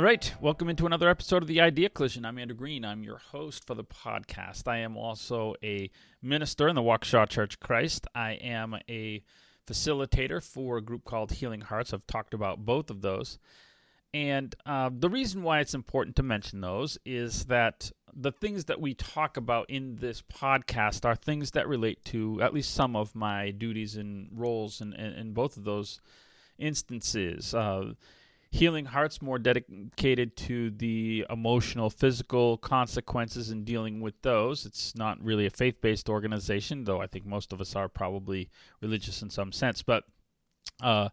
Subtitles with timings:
[0.00, 2.24] All right, welcome into another episode of the Idea Collision.
[2.24, 2.86] I'm Andrew Green.
[2.86, 4.66] I'm your host for the podcast.
[4.66, 5.90] I am also a
[6.22, 8.06] minister in the Waukesha Church Christ.
[8.14, 9.22] I am a
[9.66, 11.92] facilitator for a group called Healing Hearts.
[11.92, 13.38] I've talked about both of those.
[14.14, 18.80] And uh, the reason why it's important to mention those is that the things that
[18.80, 23.14] we talk about in this podcast are things that relate to at least some of
[23.14, 26.00] my duties and roles in, in, in both of those
[26.58, 27.52] instances.
[27.52, 27.92] Uh,
[28.52, 34.66] Healing Hearts more dedicated to the emotional, physical consequences and dealing with those.
[34.66, 38.50] It's not really a faith based organization, though I think most of us are probably
[38.80, 39.82] religious in some sense.
[39.82, 40.04] But
[40.82, 41.10] uh,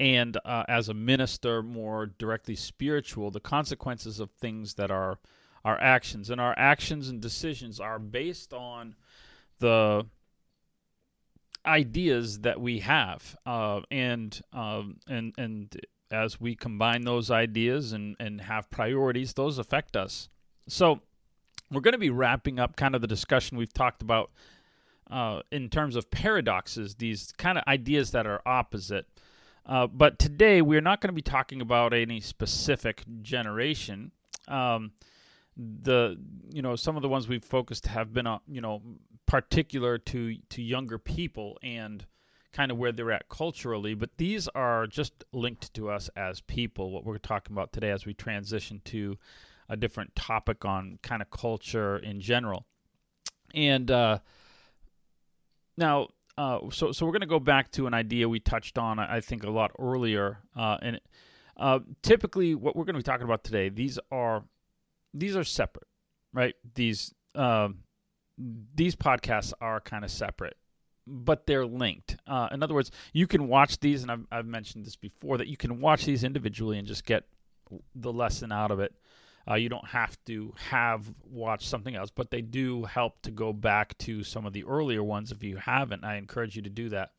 [0.00, 5.18] and uh, as a minister, more directly spiritual, the consequences of things that are
[5.64, 8.94] our actions and our actions and decisions are based on
[9.58, 10.06] the
[11.66, 15.76] ideas that we have, uh, and um, and and
[16.10, 20.28] as we combine those ideas and, and have priorities, those affect us.
[20.68, 21.00] So,
[21.70, 24.30] we're going to be wrapping up kind of the discussion we've talked about
[25.10, 29.06] uh, in terms of paradoxes, these kind of ideas that are opposite.
[29.66, 34.12] Uh, but today, we're not going to be talking about any specific generation.
[34.48, 34.92] Um,
[35.58, 36.16] the
[36.50, 38.80] you know some of the ones we've focused have been uh, you know
[39.26, 42.06] particular to to younger people and
[42.52, 46.90] kind of where they're at culturally, but these are just linked to us as people,
[46.90, 49.18] what we're talking about today as we transition to
[49.68, 52.66] a different topic on kind of culture in general.
[53.54, 54.18] And uh,
[55.76, 58.98] now, uh, so so we're going to go back to an idea we touched on,
[58.98, 60.38] I think, a lot earlier.
[60.56, 61.00] Uh, and
[61.56, 64.44] uh, typically, what we're going to be talking about today, these are
[65.12, 65.88] these are separate,
[66.32, 66.54] right?
[66.74, 67.68] These uh,
[68.38, 70.56] these podcasts are kind of separate
[71.08, 72.16] but they're linked.
[72.26, 75.48] Uh, in other words, you can watch these, and I've, I've, mentioned this before, that
[75.48, 77.24] you can watch these individually and just get
[77.94, 78.94] the lesson out of it.
[79.50, 83.52] Uh, you don't have to have watched something else, but they do help to go
[83.52, 86.04] back to some of the earlier ones if you haven't.
[86.04, 87.12] I encourage you to do that.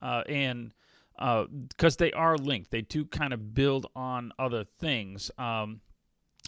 [0.00, 0.72] Uh, and
[1.18, 5.30] because uh, they are linked, they do kind of build on other things.
[5.36, 5.80] Um,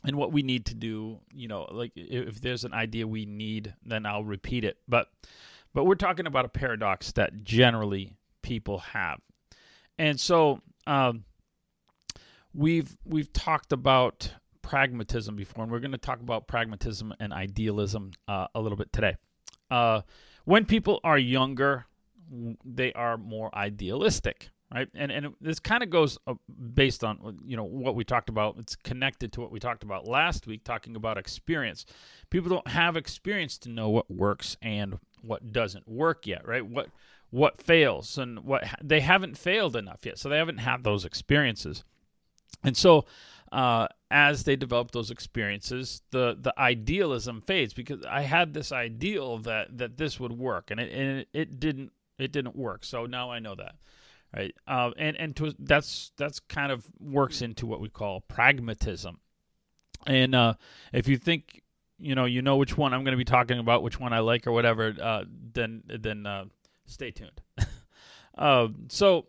[0.05, 3.75] and what we need to do, you know, like if there's an idea we need,
[3.85, 4.79] then I'll repeat it.
[4.89, 5.09] But
[5.75, 9.21] but we're talking about a paradox that generally people have.
[9.99, 11.25] And so um,
[12.55, 14.33] we've we've talked about
[14.63, 18.93] pragmatism before, and we're going to talk about pragmatism and idealism uh, a little bit
[18.93, 19.17] today.
[19.71, 20.03] Uh,
[20.45, 21.87] when people are younger,
[22.65, 24.89] they are more idealistic, right?
[24.95, 26.35] And and this kind of goes uh,
[26.75, 28.57] based on you know what we talked about.
[28.59, 31.85] It's connected to what we talked about last week, talking about experience.
[32.31, 36.67] People don't have experience to know what works and what doesn't work yet, right?
[36.67, 36.89] What
[37.31, 41.85] what fails and what they haven't failed enough yet, so they haven't had those experiences,
[42.65, 43.07] and so
[43.53, 49.39] uh, as they develop those experiences, the the idealism fades because I had this ideal
[49.39, 52.85] that that this would work, and it and it, didn't it didn't work.
[52.85, 53.75] So now I know that,
[54.37, 54.55] right?
[54.69, 59.19] Uh, and and to, that's that's kind of works into what we call pragmatism,
[60.07, 60.55] and uh,
[60.93, 61.63] if you think
[62.01, 64.21] you know you know which one I'm going to be talking about, which one I
[64.21, 66.45] like or whatever, uh, then then uh,
[66.87, 67.41] stay tuned.
[68.39, 69.27] uh, so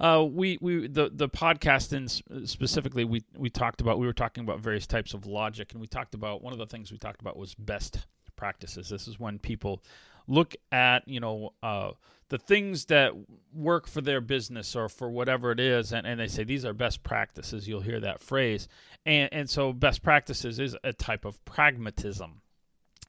[0.00, 4.44] uh, we we the the podcast in specifically we we talked about we were talking
[4.44, 7.20] about various types of logic, and we talked about one of the things we talked
[7.20, 8.06] about was best
[8.36, 8.88] practices.
[8.88, 9.82] This is when people
[10.28, 11.90] look at you know uh,
[12.30, 13.12] the things that
[13.54, 16.74] work for their business or for whatever it is, and, and they say these are
[16.74, 17.66] best practices.
[17.66, 18.68] You'll hear that phrase,
[19.06, 22.42] and and so best practices is a type of pragmatism.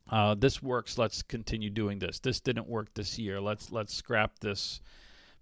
[0.10, 0.98] Uh, this works.
[0.98, 2.20] Let's continue doing this.
[2.20, 3.42] This didn't work this year.
[3.42, 4.82] Let's let's scrap this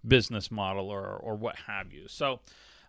[0.06, 2.08] business model or or what have you.
[2.08, 2.40] So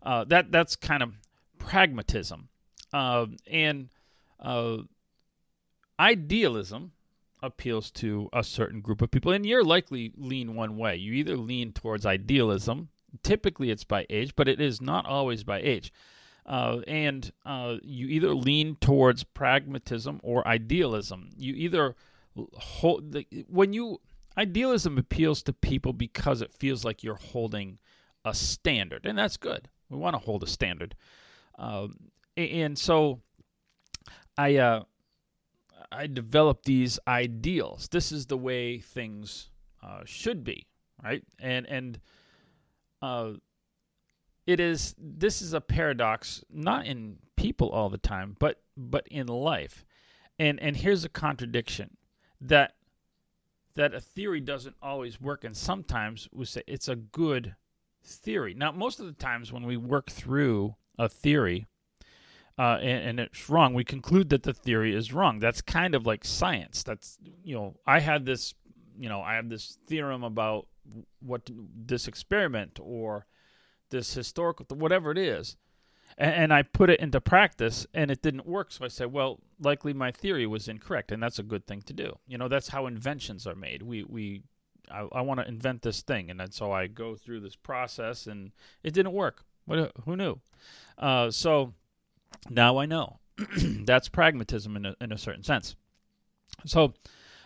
[0.01, 1.13] uh, that that's kind of
[1.59, 2.49] pragmatism,
[2.93, 3.89] uh, and
[4.39, 4.77] uh,
[5.99, 6.93] idealism
[7.41, 10.95] appeals to a certain group of people, and you're likely lean one way.
[10.95, 12.89] You either lean towards idealism.
[13.23, 15.91] Typically, it's by age, but it is not always by age.
[16.45, 21.29] Uh, and uh, you either lean towards pragmatism or idealism.
[21.37, 21.95] You either
[22.53, 23.99] hold the, when you
[24.37, 27.77] idealism appeals to people because it feels like you're holding
[28.25, 29.69] a standard, and that's good.
[29.89, 30.95] We want to hold a standard,
[31.57, 33.21] um, and so
[34.37, 34.83] I uh,
[35.91, 37.87] I developed these ideals.
[37.89, 39.49] This is the way things
[39.83, 40.67] uh, should be,
[41.03, 41.23] right?
[41.39, 41.99] And and
[43.01, 43.33] uh,
[44.45, 49.27] it is this is a paradox, not in people all the time, but but in
[49.27, 49.85] life.
[50.37, 51.97] And and here's a contradiction
[52.41, 52.75] that
[53.75, 57.55] that a theory doesn't always work, and sometimes we say it's a good
[58.03, 58.53] theory.
[58.53, 61.67] Now, most of the times when we work through a theory,
[62.59, 65.39] uh, and, and, it's wrong, we conclude that the theory is wrong.
[65.39, 66.83] That's kind of like science.
[66.83, 68.53] That's you know, I had this,
[68.99, 70.67] you know, I have this theorem about
[71.21, 73.25] what this experiment or
[73.91, 75.55] this historical, whatever it is,
[76.17, 78.73] and, and I put it into practice, and it didn't work.
[78.73, 81.93] So I said, well, likely my theory was incorrect, and that's a good thing to
[81.93, 82.17] do.
[82.27, 83.83] You know, that's how inventions are made.
[83.83, 84.41] We we
[84.91, 88.27] I, I want to invent this thing, and then so I go through this process,
[88.27, 88.51] and
[88.83, 89.45] it didn't work.
[89.63, 90.41] What who knew?
[90.97, 91.73] Uh, so
[92.49, 93.19] now I know.
[93.57, 95.75] That's pragmatism in a, in a certain sense.
[96.65, 96.93] So,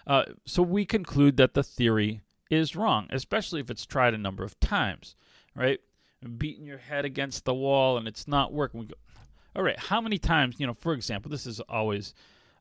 [0.07, 4.43] uh, so we conclude that the theory is wrong, especially if it's tried a number
[4.43, 5.15] of times,
[5.55, 5.79] right?
[6.37, 8.85] Beating your head against the wall and it's not working.
[8.85, 8.95] Go,
[9.55, 12.13] all right, how many times, you know, for example, this is always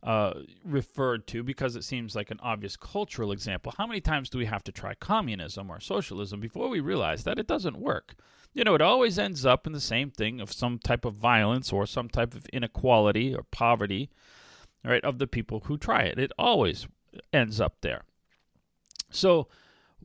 [0.03, 3.73] uh, referred to because it seems like an obvious cultural example.
[3.77, 7.39] How many times do we have to try communism or socialism before we realize that
[7.39, 8.17] it doesn't work?
[8.55, 11.73] you know, it always ends up in the same thing of some type of violence
[11.73, 14.11] or some type of inequality or poverty,
[14.85, 16.19] right, of the people who try it.
[16.19, 16.87] It always
[17.33, 18.03] ends up there.
[19.11, 19.49] So,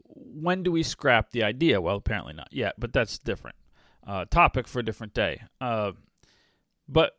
[0.05, 1.81] when do we scrap the idea?
[1.81, 3.55] Well, apparently not yet, but that's different.
[4.05, 5.41] Uh, topic for a different day.
[5.59, 5.91] Uh,
[6.87, 7.17] but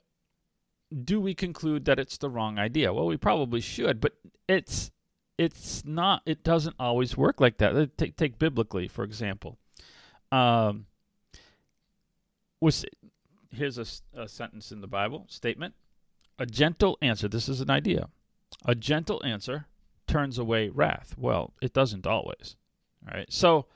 [1.05, 2.93] do we conclude that it's the wrong idea?
[2.93, 4.15] Well, we probably should, but
[4.49, 4.91] it's
[5.37, 6.23] it's not.
[6.27, 7.97] It doesn't always work like that.
[7.97, 9.59] Take take biblically, for example.
[10.33, 10.87] Um,
[12.61, 12.85] was
[13.51, 13.87] here's a,
[14.21, 15.75] a sentence in the Bible statement:
[16.39, 17.29] a gentle answer.
[17.29, 18.09] This is an idea.
[18.65, 19.67] A gentle answer
[20.07, 21.15] turns away wrath.
[21.19, 22.57] Well, it doesn't always.
[23.07, 23.33] All right.
[23.33, 23.67] So,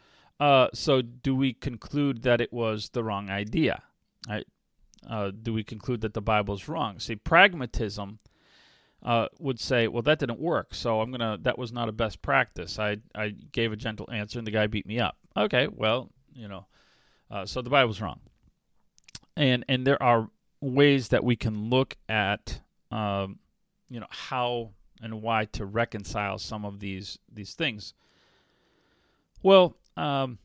[0.40, 3.82] uh, so do we conclude that it was the wrong idea?
[4.28, 4.46] Right?
[5.08, 6.99] Uh, do we conclude that the Bible is wrong?
[6.99, 8.19] See, pragmatism
[9.02, 11.38] uh, would say, well, that didn't work, so I'm gonna.
[11.43, 12.78] That was not a best practice.
[12.78, 15.16] I I gave a gentle answer, and the guy beat me up.
[15.37, 16.66] Okay, well, you know,
[17.31, 18.20] uh, so the Bible's wrong
[19.37, 20.28] and and there are
[20.60, 22.60] ways that we can look at
[22.90, 23.38] um,
[23.88, 24.70] you know how
[25.00, 27.94] and why to reconcile some of these these things.
[29.43, 30.38] Well, um,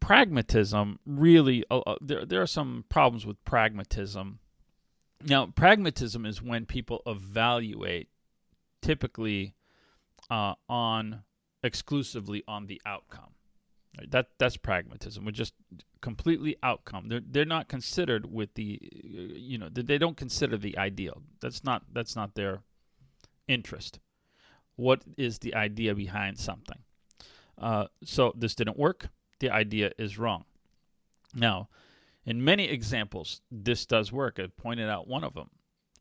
[0.00, 4.38] pragmatism really uh, uh, there there are some problems with pragmatism.
[5.26, 8.08] Now, pragmatism is when people evaluate
[8.82, 9.54] typically
[10.30, 11.22] uh, on
[11.62, 13.30] exclusively on the outcome.
[14.10, 15.24] That that's pragmatism.
[15.24, 15.54] We're just
[16.00, 17.08] completely outcome.
[17.08, 21.22] They're they're not considered with the, you know, they don't consider the ideal.
[21.40, 22.62] That's not that's not their
[23.48, 24.00] interest.
[24.76, 26.78] What is the idea behind something?
[27.56, 29.08] Uh, so this didn't work.
[29.40, 30.44] The idea is wrong.
[31.34, 31.68] Now,
[32.24, 34.38] in many examples, this does work.
[34.38, 35.50] I pointed out one of them,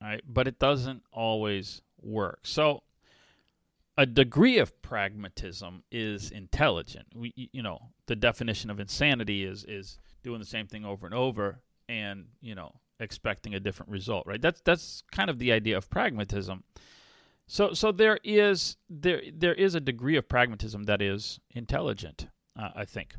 [0.01, 0.21] right?
[0.27, 2.41] But it doesn't always work.
[2.43, 2.83] So
[3.97, 7.07] a degree of pragmatism is intelligent.
[7.15, 11.13] We, you know, the definition of insanity is is doing the same thing over and
[11.13, 14.41] over and you know expecting a different result, right?
[14.41, 16.63] That's that's kind of the idea of pragmatism.
[17.47, 22.27] So so there is there there is a degree of pragmatism that is intelligent,
[22.57, 23.15] uh, I think.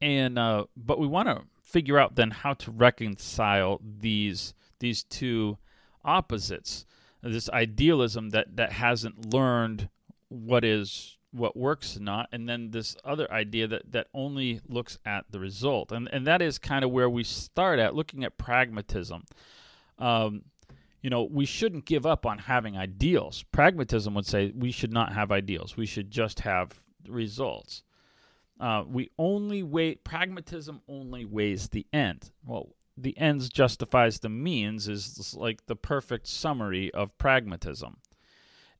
[0.00, 5.58] And uh, but we want to figure out then how to reconcile these these two
[6.04, 6.84] opposites.
[7.22, 9.88] This idealism that that hasn't learned
[10.28, 14.98] what is what works and not and then this other idea that that only looks
[15.06, 15.90] at the result.
[15.90, 19.24] And and that is kind of where we start at looking at pragmatism.
[19.98, 20.42] Um,
[21.00, 23.44] you know we shouldn't give up on having ideals.
[23.52, 25.76] Pragmatism would say we should not have ideals.
[25.76, 27.84] We should just have results
[28.60, 34.88] uh, we only wait pragmatism only weighs the end well the ends justifies the means
[34.88, 37.96] is like the perfect summary of pragmatism.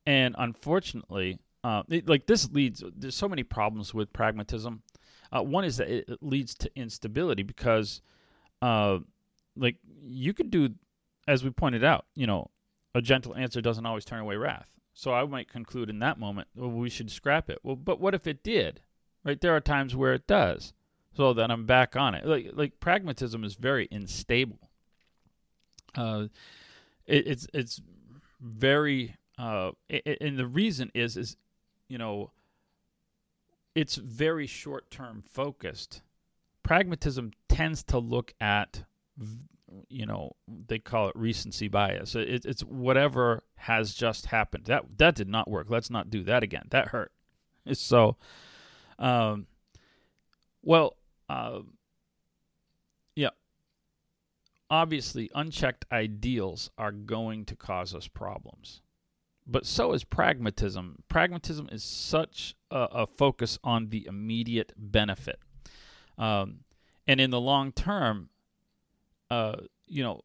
[0.06, 4.82] And unfortunately, uh, it, like this leads, there's so many problems with pragmatism.
[5.34, 8.02] Uh, one is that it, it, leads to instability because,
[8.62, 8.98] uh,
[9.56, 10.70] like, you could do,
[11.26, 12.50] as we pointed out, you know,
[12.94, 14.68] a gentle answer doesn't always turn away wrath.
[14.92, 17.58] So I might conclude in that moment, well, we should scrap it.
[17.64, 18.82] Well, but what if it did?
[19.24, 19.40] Right?
[19.40, 20.72] There are times where it does
[21.16, 22.26] so then I'm back on it.
[22.26, 24.58] Like like pragmatism is very unstable.
[25.96, 26.26] Uh,
[27.06, 27.80] it, it's it's
[28.40, 31.36] very uh, it, and the reason is is
[31.88, 32.32] you know
[33.74, 36.02] it's very short term focused.
[36.62, 38.84] Pragmatism tends to look at
[39.88, 42.16] you know they call it recency bias.
[42.16, 44.64] It, it's whatever has just happened.
[44.64, 45.68] That that did not work.
[45.70, 46.66] Let's not do that again.
[46.70, 47.12] That hurt.
[47.72, 48.18] So,
[48.98, 49.46] um,
[50.62, 50.96] well,
[51.28, 51.60] uh,
[53.14, 53.30] yeah,
[54.70, 58.80] obviously, unchecked ideals are going to cause us problems.
[59.46, 61.02] But so is pragmatism.
[61.08, 65.38] Pragmatism is such a, a focus on the immediate benefit.
[66.16, 66.60] Um,
[67.06, 68.30] and in the long term,
[69.30, 70.22] uh, you know,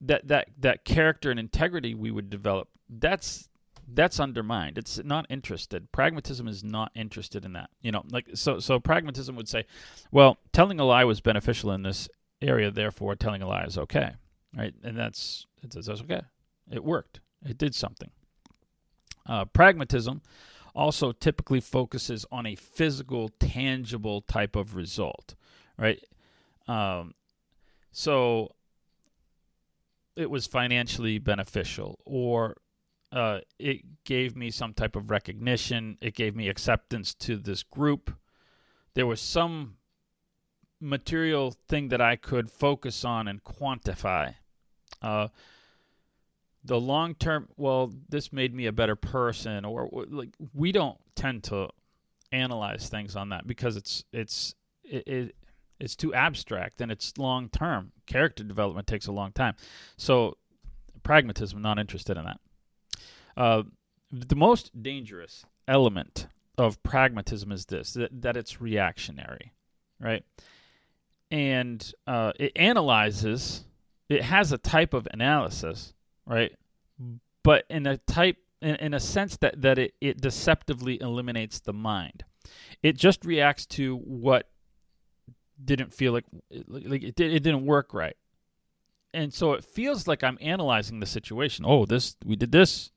[0.00, 3.48] that that that character and integrity we would develop that's
[3.88, 4.78] that's undermined.
[4.78, 5.90] It's not interested.
[5.92, 9.64] Pragmatism is not interested in that you know like so so pragmatism would say
[10.10, 12.08] well telling a lie was beneficial in this
[12.42, 14.12] area therefore telling a lie is okay
[14.56, 14.74] right?
[14.82, 16.22] And that's that's okay.
[16.70, 17.20] It worked.
[17.44, 18.10] It did something.
[19.26, 20.22] Uh, pragmatism
[20.74, 25.34] also typically focuses on a physical tangible type of result
[25.78, 26.02] right?
[26.68, 27.14] Um,
[27.92, 28.52] so
[30.16, 32.56] it was financially beneficial or
[33.12, 35.98] uh, it gave me some type of recognition.
[36.00, 38.12] It gave me acceptance to this group.
[38.94, 39.76] There was some
[40.80, 44.34] material thing that I could focus on and quantify.
[45.00, 45.28] Uh,
[46.64, 51.44] the long term, well, this made me a better person, or like we don't tend
[51.44, 51.68] to
[52.32, 55.36] analyze things on that because it's it's it, it
[55.78, 57.92] it's too abstract and it's long term.
[58.06, 59.54] Character development takes a long time.
[59.96, 60.36] So
[61.02, 62.40] pragmatism, not interested in that.
[63.36, 63.64] Uh,
[64.10, 66.28] the most dangerous element
[66.58, 69.52] of pragmatism is this that, that it's reactionary,
[70.00, 70.24] right?
[71.30, 73.64] And uh, it analyzes,
[74.08, 75.92] it has a type of analysis,
[76.24, 76.52] right?
[77.42, 81.72] But in a type, in, in a sense that, that it, it deceptively eliminates the
[81.72, 82.24] mind.
[82.82, 84.48] It just reacts to what
[85.62, 86.24] didn't feel like
[86.68, 88.16] like it, did, it didn't work right
[89.14, 92.90] and so it feels like i'm analyzing the situation oh this we did this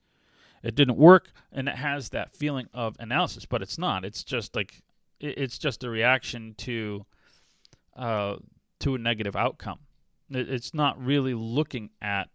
[0.63, 4.05] it didn't work and it has that feeling of analysis but it's not.
[4.05, 4.81] It's just like
[5.19, 7.05] it's just a reaction to
[7.95, 8.35] uh
[8.79, 9.79] to a negative outcome.
[10.29, 12.29] It's not really looking at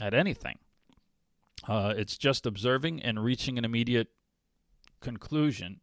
[0.00, 0.58] at anything.
[1.68, 4.08] Uh it's just observing and reaching an immediate
[5.00, 5.80] conclusion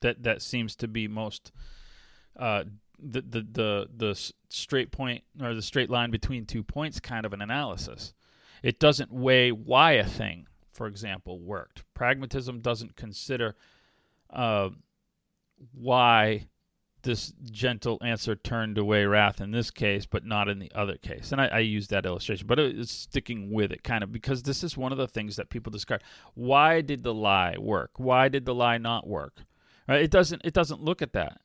[0.00, 1.52] that that seems to be most
[2.38, 2.64] uh,
[2.98, 7.32] the, the the the straight point or the straight line between two points kind of
[7.32, 8.14] an analysis.
[8.62, 11.82] It doesn't weigh why a thing, for example, worked.
[11.94, 13.56] Pragmatism doesn't consider
[14.30, 14.68] uh,
[15.72, 16.48] why
[17.02, 21.30] this gentle answer turned away wrath in this case, but not in the other case.
[21.32, 24.64] And I, I use that illustration, but it's sticking with it kind of because this
[24.64, 26.02] is one of the things that people discard.
[26.34, 27.92] Why did the lie work?
[27.96, 29.44] Why did the lie not work?
[29.88, 30.02] Right?
[30.02, 30.42] It doesn't.
[30.44, 31.40] It doesn't look at that.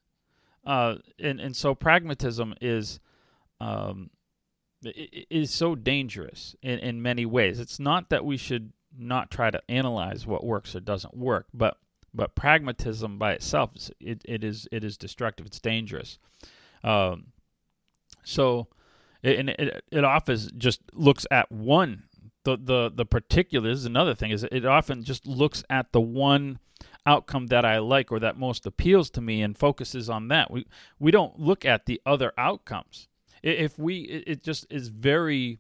[0.66, 3.00] Uh, and and so pragmatism is
[3.60, 4.10] um,
[4.84, 7.60] is so dangerous in, in many ways.
[7.60, 11.78] It's not that we should not try to analyze what works or doesn't work, but
[12.14, 15.46] but pragmatism by itself it, it is it is destructive.
[15.46, 16.18] It's dangerous.
[16.84, 17.28] Um,
[18.24, 18.68] so
[19.24, 22.04] and it, it often just looks at one
[22.44, 23.86] the the the particulars.
[23.86, 26.60] Another thing is it often just looks at the one
[27.06, 30.52] outcome that I like or that most appeals to me and focuses on that.
[30.52, 30.66] We
[31.00, 33.08] we don't look at the other outcomes.
[33.44, 35.60] If we it just is very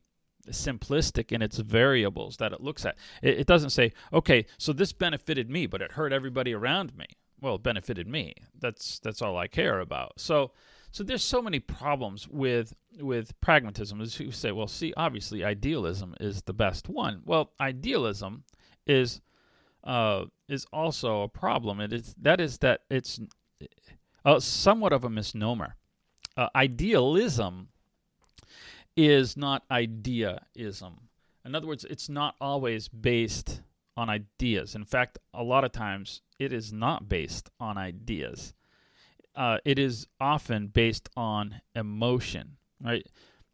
[0.50, 2.98] simplistic in its variables that it looks at.
[3.22, 7.06] It, it doesn't say, okay, so this benefited me, but it hurt everybody around me.
[7.40, 8.36] Well, it benefited me.
[8.60, 10.20] That's that's all I care about.
[10.20, 10.52] So
[10.92, 14.02] so there's so many problems with with pragmatism.
[14.02, 17.22] As you say, well, see, obviously idealism is the best one.
[17.26, 18.44] Well, idealism
[18.86, 19.22] is
[19.84, 21.80] uh, is also a problem.
[21.80, 23.20] It is that is that it's
[24.26, 25.76] uh, somewhat of a misnomer.
[26.38, 27.70] Uh, idealism
[28.96, 30.94] is not ideaism.
[31.46, 33.62] In other words, it's not always based
[33.98, 34.76] on ideas.
[34.76, 38.54] In fact, a lot of times it is not based on ideas.
[39.36, 43.06] Uh, it is often based on emotion, right?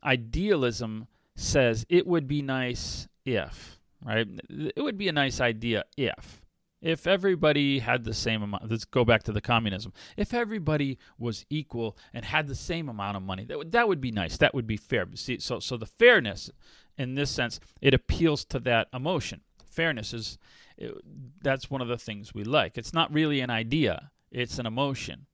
[0.03, 4.27] Idealism says it would be nice if right?
[4.49, 6.41] It would be a nice idea if
[6.81, 9.93] if everybody had the same amount let's go back to the communism.
[10.15, 14.01] If everybody was equal and had the same amount of money that would, that would
[14.01, 14.37] be nice.
[14.37, 15.07] That would be fair.
[15.15, 16.51] See so so the fairness
[16.97, 19.41] in this sense it appeals to that emotion.
[19.65, 20.37] Fairness is
[20.77, 20.93] it,
[21.41, 22.77] that's one of the things we like.
[22.77, 24.11] It's not really an idea.
[24.31, 25.25] It's an emotion.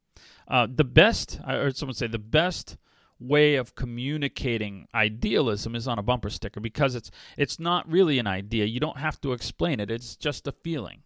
[0.48, 2.78] Uh, the best i heard someone say the best
[3.20, 8.28] way of communicating idealism is on a bumper sticker because it's it's not really an
[8.28, 8.66] idea.
[8.66, 9.92] You don't have to explain it.
[9.92, 11.04] It's just a feeling.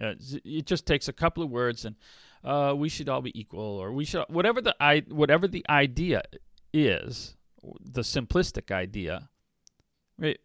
[0.00, 0.14] Uh,
[0.44, 1.96] it just takes a couple of words and
[2.42, 6.22] uh, we should all be equal or we should whatever the i whatever the idea
[6.72, 7.36] is,
[7.80, 9.28] the simplistic idea.
[10.18, 10.38] Right?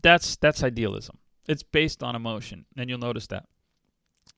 [0.00, 1.18] That's that's idealism.
[1.48, 3.46] It's based on emotion, and you'll notice that.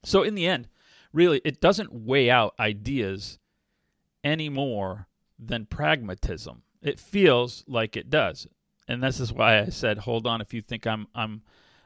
[0.04, 0.68] So in the end,
[1.12, 3.38] really, it doesn't weigh out ideas
[4.24, 5.08] any more
[5.38, 6.62] than pragmatism.
[6.80, 8.46] It feels like it does.
[8.88, 11.42] And this is why I said, hold on if you think I'm I'm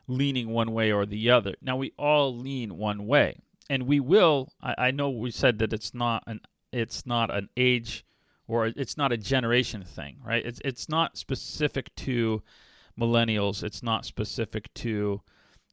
[0.09, 1.55] leaning one way or the other.
[1.61, 3.39] Now we all lean one way.
[3.69, 6.41] And we will I, I know we said that it's not an
[6.73, 8.05] it's not an age
[8.49, 10.45] or it's not a generation thing, right?
[10.45, 12.43] It's it's not specific to
[12.99, 13.63] millennials.
[13.63, 15.21] It's not specific to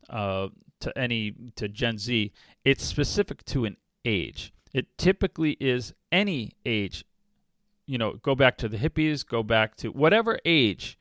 [0.10, 0.50] uh,
[0.80, 2.32] to any to Gen Z.
[2.66, 4.54] It's specific to an age.
[4.74, 7.06] It typically is any age.
[7.86, 10.98] You know, go back to the hippies, go back to whatever age.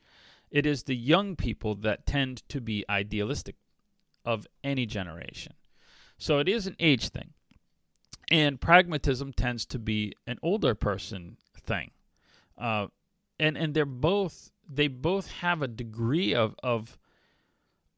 [0.53, 3.55] It is the young people that tend to be idealistic
[4.23, 5.55] of any generation.
[6.19, 7.31] So it is an age thing.
[8.31, 11.89] And pragmatism tends to be an older person thing.
[12.57, 12.87] Uh,
[13.39, 16.97] and and they're both they both have a degree of of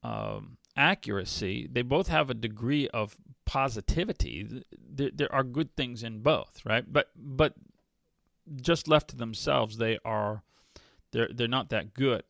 [0.02, 1.68] um, accuracy.
[1.70, 4.64] They both have a degree of positivity.
[4.78, 6.90] There, there are good things in both, right?
[6.90, 7.54] But but
[8.60, 10.42] just left to themselves, they are
[11.12, 12.24] they're they're not that good.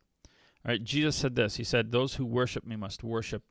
[0.66, 0.82] Right?
[0.82, 1.56] Jesus said this.
[1.56, 3.42] He said, "Those who worship me must worship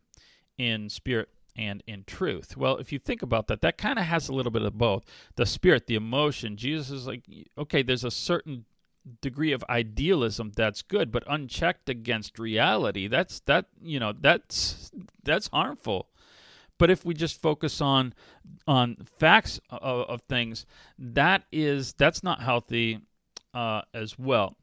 [0.57, 4.27] in spirit and in truth." Well, if you think about that, that kind of has
[4.27, 5.05] a little bit of both.
[5.35, 6.57] The spirit, the emotion.
[6.57, 7.23] Jesus is like,
[7.57, 8.65] okay, there's a certain
[9.21, 14.91] degree of idealism that's good but unchecked against reality that's that you know that's
[15.23, 16.07] that's harmful
[16.77, 18.13] but if we just focus on
[18.67, 20.65] on facts of, of things
[20.97, 22.99] that is that's not healthy
[23.53, 24.55] uh, as well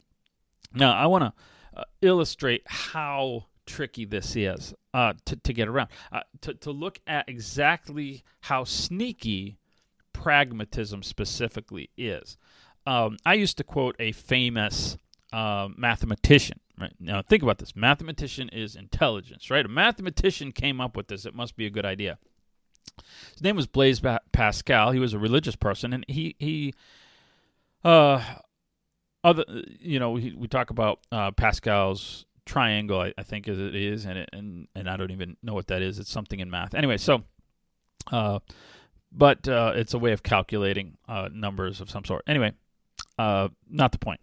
[0.75, 1.33] now i want to
[1.77, 7.01] uh, illustrate how tricky this is uh, to, to get around uh, to, to look
[7.07, 9.57] at exactly how sneaky
[10.13, 12.37] pragmatism specifically is
[12.87, 14.97] um, I used to quote a famous
[15.33, 16.61] uh, mathematician.
[16.79, 19.65] Right now, think about this: mathematician is intelligence, right?
[19.65, 21.25] A mathematician came up with this.
[21.25, 22.19] It must be a good idea.
[23.33, 24.03] His name was Blaise
[24.33, 24.91] Pascal.
[24.91, 26.75] He was a religious person, and he he
[27.85, 28.23] uh
[29.25, 29.45] other
[29.79, 33.01] you know we, we talk about uh, Pascal's triangle.
[33.01, 35.83] I, I think it is, and it, and and I don't even know what that
[35.83, 35.99] is.
[35.99, 36.75] It's something in math.
[36.75, 37.23] Anyway, so
[38.11, 38.41] uh,
[39.11, 42.25] but uh, it's a way of calculating uh, numbers of some sort.
[42.27, 42.53] Anyway,
[43.19, 44.21] uh, not the point.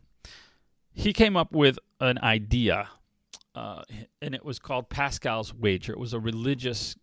[0.91, 2.89] He came up with an idea,
[3.55, 3.83] uh,
[4.21, 5.93] and it was called Pascal's wager.
[5.93, 6.95] It was a religious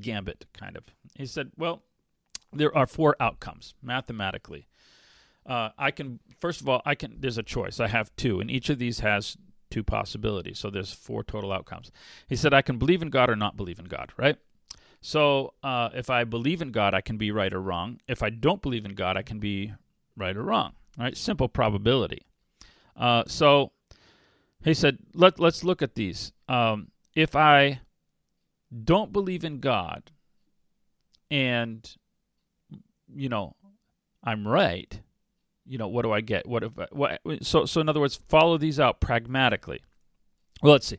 [0.00, 0.84] gambit, kind of.
[1.14, 1.82] He said, "Well,
[2.52, 4.68] there are four outcomes mathematically.
[5.46, 7.16] Uh, I can first of all, I can.
[7.20, 7.80] There's a choice.
[7.80, 9.36] I have two, and each of these has
[9.70, 10.58] two possibilities.
[10.58, 11.90] So there's four total outcomes.
[12.28, 14.36] He said, I can believe in God or not believe in God, right?
[15.00, 18.00] So uh, if I believe in God, I can be right or wrong.
[18.06, 19.72] If I don't believe in God, I can be
[20.16, 20.74] right or wrong.
[20.96, 21.16] Right?
[21.16, 22.24] Simple probability.
[22.96, 23.72] Uh, so
[24.62, 26.32] he said, Let, let's look at these.
[26.48, 27.80] Um, if I
[28.84, 30.10] don't believe in God
[31.30, 31.88] and,
[33.14, 33.56] you know,
[34.22, 35.00] I'm right,
[35.66, 36.46] you know, what do I get?
[36.46, 39.82] What if, I, what, so, so in other words, follow these out pragmatically.
[40.62, 40.98] Well, let's see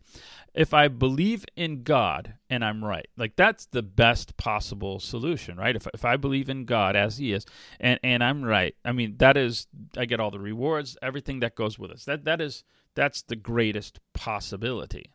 [0.56, 5.76] if I believe in God and I'm right, like that's the best possible solution, right?
[5.76, 7.46] If, if I believe in God as He is
[7.80, 11.56] and, and I'm right, I mean, that is, I get all the rewards, everything that
[11.56, 12.06] goes with us.
[12.06, 12.64] That, that is,
[12.96, 15.12] that's the greatest possibility.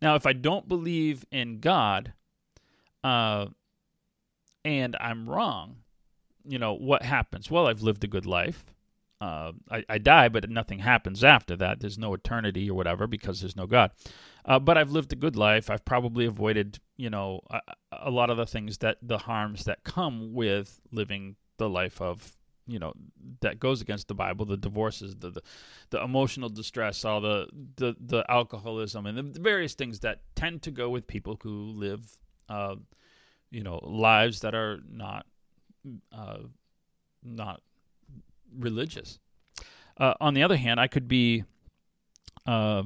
[0.00, 2.14] Now, if I don't believe in God
[3.04, 3.46] uh,
[4.64, 5.76] and I'm wrong,
[6.46, 7.50] you know, what happens?
[7.50, 8.64] Well, I've lived a good life.
[9.20, 11.80] Uh, I, I die, but nothing happens after that.
[11.80, 13.90] There's no eternity or whatever because there's no God.
[14.46, 15.68] Uh, but I've lived a good life.
[15.68, 17.60] I've probably avoided, you know, a,
[17.92, 22.38] a, lot of the things that the harms that come with living the life of,
[22.66, 22.94] you know,
[23.42, 25.42] that goes against the Bible, the divorces, the the,
[25.90, 30.70] the emotional distress, all the, the the alcoholism, and the various things that tend to
[30.70, 32.16] go with people who live,
[32.48, 32.76] uh,
[33.50, 35.26] you know, lives that are not,
[36.10, 36.38] uh,
[37.22, 37.60] not
[38.56, 39.18] religious.
[39.96, 41.44] Uh, on the other hand, I could be
[42.46, 42.84] uh,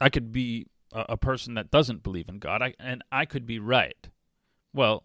[0.00, 3.46] I could be a, a person that doesn't believe in God, I, and I could
[3.46, 4.08] be right.
[4.72, 5.04] Well,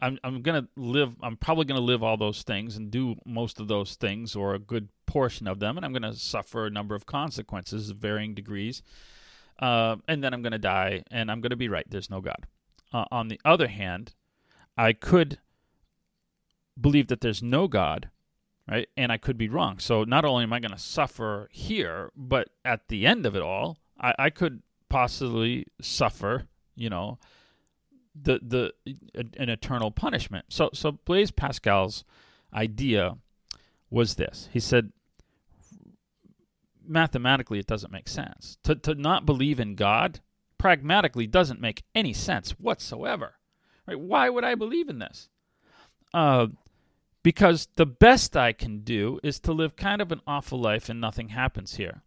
[0.00, 1.14] I'm I'm gonna live.
[1.22, 4.58] I'm probably gonna live all those things and do most of those things, or a
[4.58, 8.82] good portion of them, and I'm gonna suffer a number of consequences of varying degrees.
[9.58, 11.84] Uh, and then I'm gonna die, and I'm gonna be right.
[11.88, 12.46] There's no God.
[12.92, 14.14] Uh, on the other hand,
[14.76, 15.38] I could
[16.80, 18.08] believe that there's no God,
[18.70, 18.88] right?
[18.96, 19.78] And I could be wrong.
[19.78, 23.42] So not only am I going to suffer here, but at the end of it
[23.42, 26.44] all, I, I could possibly suffer,
[26.76, 27.18] you know,
[28.20, 28.72] the the
[29.14, 30.46] an eternal punishment.
[30.48, 32.04] So so Blaise Pascal's
[32.52, 33.16] idea
[33.88, 34.48] was this.
[34.52, 34.92] He said
[36.86, 38.58] mathematically it doesn't make sense.
[38.64, 40.20] To to not believe in God
[40.58, 43.34] pragmatically doesn't make any sense whatsoever.
[43.86, 43.98] Right?
[43.98, 45.28] Why would I believe in this?
[46.12, 46.48] Uh,
[47.22, 51.00] because the best I can do is to live kind of an awful life and
[51.00, 52.02] nothing happens here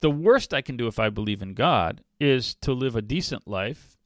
[0.00, 3.48] the worst I can do if I believe in God is to live a decent
[3.48, 3.96] life,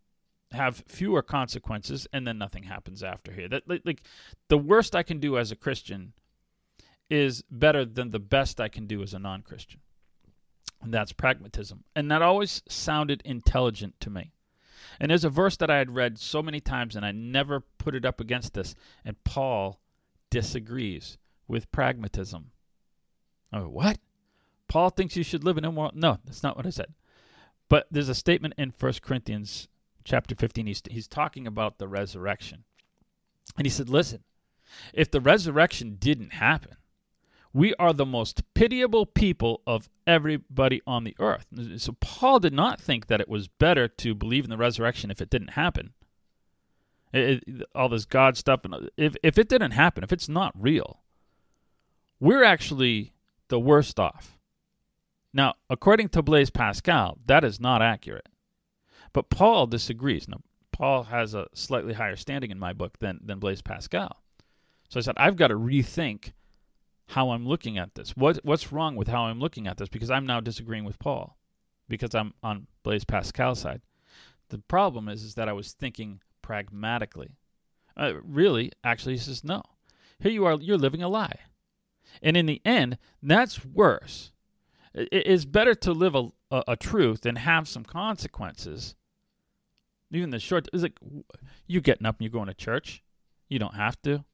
[0.53, 3.49] have fewer consequences, and then nothing happens after here.
[3.49, 4.03] That like, like
[4.49, 6.12] the worst I can do as a Christian
[7.11, 9.81] is better than the best I can do as a non Christian.
[10.81, 11.85] And that's pragmatism.
[11.95, 14.33] And that always sounded intelligent to me.
[14.99, 17.95] And there's a verse that I had read so many times and I never put
[17.95, 18.75] it up against this.
[19.05, 19.79] And Paul
[20.33, 22.53] disagrees with pragmatism.
[23.53, 23.99] Oh, what?
[24.66, 25.92] Paul thinks you should live in immoral.
[25.95, 26.95] No, that's not what I said.
[27.68, 29.68] But there's a statement in 1 Corinthians
[30.05, 30.66] chapter 15.
[30.66, 32.64] He's, he's talking about the resurrection.
[33.59, 34.25] And he said, listen,
[34.95, 36.77] if the resurrection didn't happen,
[37.53, 41.47] we are the most pitiable people of everybody on the earth.
[41.77, 45.21] So Paul did not think that it was better to believe in the resurrection if
[45.21, 45.92] it didn't happen.
[47.12, 50.29] It, it, all this God stuff, and uh, if if it didn't happen, if it's
[50.29, 51.01] not real,
[52.20, 53.12] we're actually
[53.48, 54.38] the worst off.
[55.35, 58.29] Now, according to Blaise Pascal, that is not accurate.
[59.12, 60.27] But Paul disagrees.
[60.27, 60.40] Now,
[60.72, 64.22] Paul has a slightly higher standing in my book than than Blaise Pascal.
[64.88, 66.33] So I said I've got to rethink
[67.09, 68.16] how I'm looking at this.
[68.16, 69.88] What what's wrong with how I'm looking at this?
[69.88, 71.37] Because I'm now disagreeing with Paul,
[71.88, 73.83] because I'm on Blaise Pascal's side.
[74.48, 77.37] The problem is is that I was thinking pragmatically.
[77.96, 79.62] Uh, really, actually, he says no.
[80.18, 81.40] Here you are, you're living a lie,
[82.22, 84.33] and in the end, that's worse.
[84.94, 88.94] It is better to live a, a, a truth and have some consequences.
[90.11, 90.98] Even the short is like
[91.66, 93.02] you getting up and you're going to church.
[93.48, 94.24] You don't have to.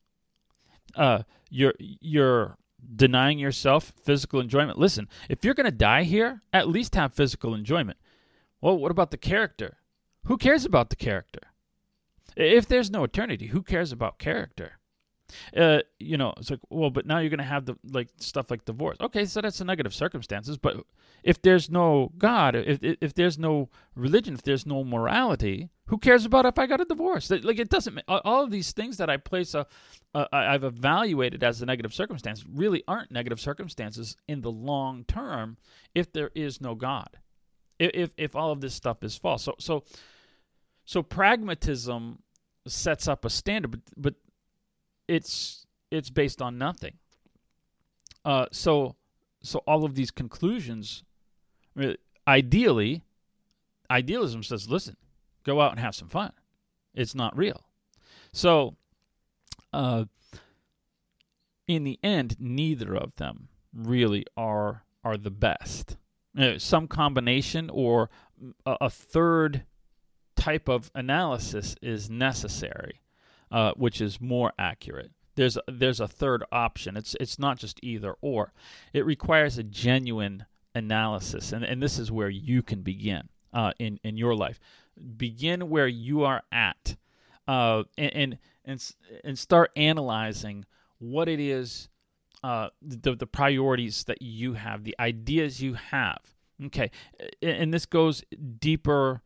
[0.94, 2.56] Uh, you're you're
[2.96, 4.78] denying yourself physical enjoyment.
[4.78, 7.98] Listen, if you're going to die here, at least have physical enjoyment.
[8.60, 9.76] Well, what about the character?
[10.24, 11.40] Who cares about the character?
[12.38, 14.78] If there's no eternity, who cares about character?
[15.54, 18.50] Uh, you know, it's like, well, but now you're going to have the like stuff
[18.50, 18.96] like divorce.
[19.00, 20.56] Okay, so that's a negative circumstances.
[20.56, 20.78] But
[21.22, 26.24] if there's no God, if if there's no religion, if there's no morality, who cares
[26.24, 27.28] about if I got a divorce?
[27.30, 28.00] Like it doesn't.
[28.08, 29.66] All of these things that I place a,
[30.14, 35.58] a I've evaluated as a negative circumstance really aren't negative circumstances in the long term
[35.94, 37.18] if there is no God.
[37.78, 39.42] If if all of this stuff is false.
[39.42, 39.84] So so
[40.86, 42.20] so pragmatism
[42.68, 44.14] sets up a standard, but but
[45.06, 46.94] it's it's based on nothing.
[48.24, 48.96] Uh, so
[49.42, 51.04] so all of these conclusions,
[52.26, 53.02] ideally,
[53.90, 54.96] idealism says, listen,
[55.44, 56.32] go out and have some fun.
[56.94, 57.64] It's not real.
[58.32, 58.76] So,
[59.72, 60.04] uh,
[61.66, 65.96] in the end, neither of them really are are the best.
[66.36, 68.10] Uh, some combination or
[68.66, 69.64] a, a, third
[70.40, 73.00] type of analysis is necessary
[73.50, 75.10] uh, which is more accurate.
[75.34, 76.96] There's a, there's a third option.
[76.96, 78.52] It's it's not just either or.
[78.92, 84.00] It requires a genuine analysis, and and this is where you can begin uh, in
[84.02, 84.58] in your life.
[85.16, 86.96] Begin where you are at,
[87.46, 90.64] uh, and, and and and start analyzing
[90.98, 91.88] what it is,
[92.42, 96.18] uh, the the priorities that you have, the ideas you have.
[96.66, 96.90] Okay,
[97.40, 98.24] and this goes
[98.58, 99.22] deeper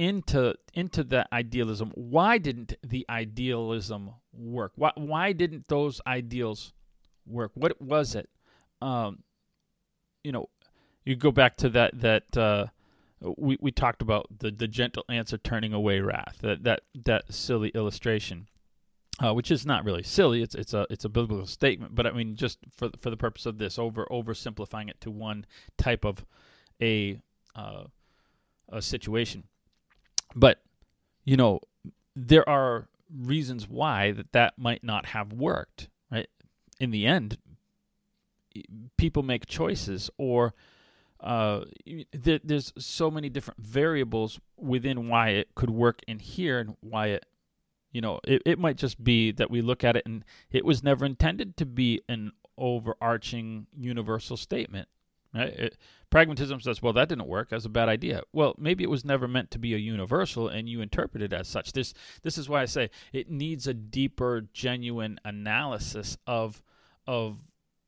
[0.00, 1.92] into into that idealism.
[1.94, 4.72] Why didn't the idealism work?
[4.76, 6.72] Why why didn't those ideals
[7.26, 7.52] work?
[7.54, 8.30] What was it?
[8.80, 9.22] Um,
[10.24, 10.48] you know,
[11.04, 12.66] you go back to that that uh,
[13.36, 16.38] we we talked about the the gentle answer turning away wrath.
[16.40, 18.48] That that that silly illustration.
[19.22, 20.40] Uh, which is not really silly.
[20.42, 23.44] It's it's a it's a biblical statement, but I mean, just for for the purpose
[23.44, 25.44] of this, over oversimplifying it to one
[25.76, 26.24] type of
[26.80, 27.20] a
[27.54, 27.84] uh,
[28.70, 29.44] a situation.
[30.34, 30.60] But,
[31.24, 31.60] you know,
[32.14, 36.28] there are reasons why that that might not have worked, right?
[36.78, 37.38] In the end,
[38.96, 40.54] people make choices or
[41.20, 41.64] uh,
[42.12, 47.08] there, there's so many different variables within why it could work in here and why
[47.08, 47.26] it
[47.92, 50.82] you know it, it might just be that we look at it and it was
[50.82, 54.88] never intended to be an overarching universal statement
[55.34, 55.76] it,
[56.10, 57.50] Pragmatism says, well, that didn't work.
[57.50, 58.22] That's a bad idea.
[58.32, 61.46] Well, maybe it was never meant to be a universal and you interpret it as
[61.46, 61.72] such.
[61.72, 66.62] This, this is why I say it needs a deeper, genuine analysis of,
[67.06, 67.38] of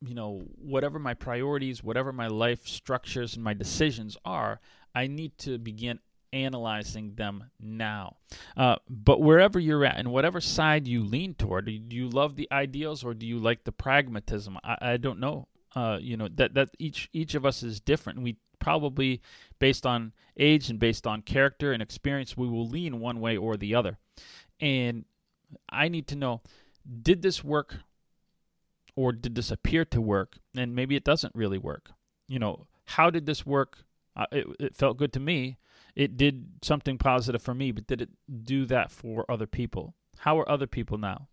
[0.00, 4.61] you know, whatever my priorities, whatever my life structures and my decisions are,
[4.94, 5.98] I need to begin
[6.33, 8.16] analyzing them now.
[8.57, 12.48] Uh, but wherever you're at and whatever side you lean toward, do you love the
[12.52, 14.59] ideals or do you like the pragmatism?
[14.62, 18.22] I, I don't know uh, you know that that each each of us is different.
[18.22, 19.20] We probably,
[19.58, 23.56] based on age and based on character and experience, we will lean one way or
[23.56, 23.98] the other.
[24.61, 25.04] And
[25.70, 26.42] I need to know:
[27.02, 27.76] did this work,
[28.96, 30.38] or did this appear to work?
[30.56, 31.90] And maybe it doesn't really work.
[32.28, 33.78] You know, how did this work?
[34.14, 35.56] Uh, it, it felt good to me.
[35.96, 38.11] It did something positive for me, but did it
[38.44, 39.94] do that for other people?
[40.18, 41.28] How are other people now,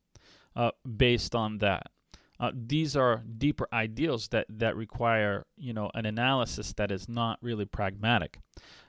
[0.56, 1.91] uh, based on that?
[2.39, 7.38] Uh, these are deeper ideals that that require you know an analysis that is not
[7.41, 8.39] really pragmatic.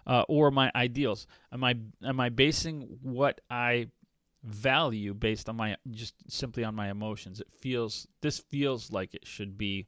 [0.06, 1.26] Uh, or my ideals.
[1.52, 3.88] Am I am I basing what I
[4.42, 7.40] value based on my just simply on my emotions?
[7.40, 9.86] It feels this feels like it should be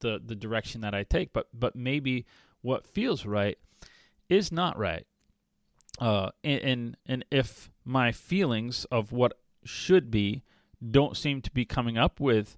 [0.00, 2.26] the the direction that I take, but but maybe
[2.62, 3.58] what feels right
[4.28, 5.06] is not right.
[5.98, 10.42] Uh, and, and and if my feelings of what should be
[10.90, 12.56] don't seem to be coming up with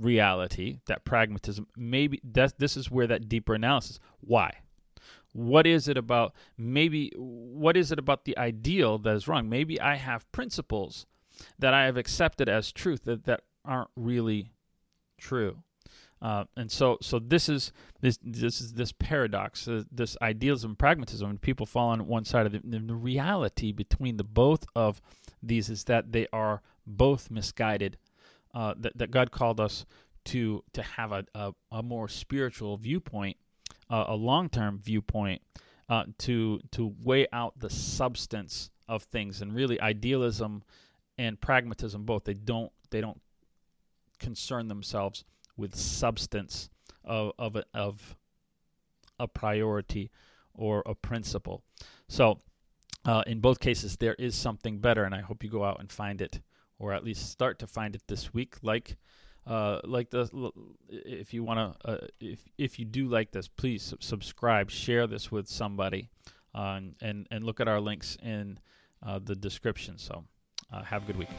[0.00, 4.00] reality, that pragmatism, maybe that this is where that deeper analysis.
[4.20, 4.58] Why?
[5.32, 9.48] What is it about maybe what is it about the ideal that is wrong?
[9.48, 11.06] Maybe I have principles
[11.58, 14.52] that I have accepted as truth that, that aren't really
[15.18, 15.62] true.
[16.22, 21.30] Uh, and so, so this is this this is this paradox, uh, this idealism, pragmatism,
[21.30, 25.00] and people fall on one side of the, the reality between the both of
[25.42, 27.96] these is that they are both misguided.
[28.52, 29.86] Uh, that that God called us
[30.26, 33.36] to to have a a, a more spiritual viewpoint,
[33.88, 35.42] uh, a long term viewpoint,
[35.88, 40.62] uh, to to weigh out the substance of things, and really idealism
[41.18, 43.20] and pragmatism both they don't they don't
[44.18, 45.24] concern themselves
[45.56, 46.70] with substance
[47.04, 48.16] of of a, of
[49.18, 50.10] a priority
[50.54, 51.62] or a principle.
[52.08, 52.38] So,
[53.04, 55.90] uh, in both cases, there is something better, and I hope you go out and
[55.90, 56.40] find it,
[56.80, 58.56] or at least start to find it this week.
[58.62, 58.96] Like,
[59.46, 60.50] uh, like the
[60.88, 65.30] if you want to, uh, if if you do like this, please subscribe, share this
[65.30, 66.08] with somebody,
[66.54, 68.58] uh, and and look at our links in
[69.06, 69.98] uh, the description.
[69.98, 70.24] So,
[70.72, 71.30] uh, have a good week.